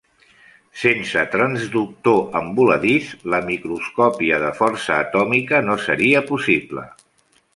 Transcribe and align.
Sense 0.83 1.23
transductor 1.33 2.23
en 2.39 2.47
voladís, 2.61 3.11
la 3.35 3.41
microscòpia 3.51 4.41
de 4.47 4.51
força 4.63 4.97
atòmica 5.05 5.63
no 5.69 5.79
seria 5.89 6.27
possible. 6.33 6.87